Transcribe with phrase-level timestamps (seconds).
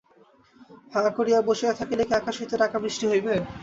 [0.93, 3.33] হাঁ করিয়া বসিয়া থাকিলে কি আকাশ হইতে টাকা বৃষ্টি হইবে।